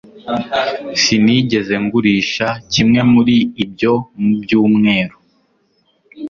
[1.01, 5.15] Sinigeze ngurisha kimwe muri ibyo mu byumweru